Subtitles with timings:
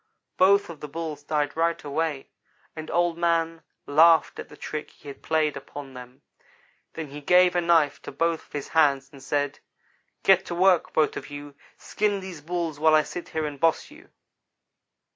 [0.37, 2.29] "Both of the Bulls died right away,
[2.75, 6.23] and Old man laughed at the trick he had played upon them.
[6.93, 9.59] Then he gave a knife to both of his hands, and said:
[10.23, 11.53] "'Get to work, both of you!
[11.77, 14.09] Skin these Bulls while I sit here and boss you.'